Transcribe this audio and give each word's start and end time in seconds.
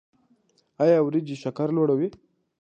ایا 0.83 0.97
وریجې 1.01 1.35
شکر 1.43 1.67
لوړوي؟ 1.75 2.09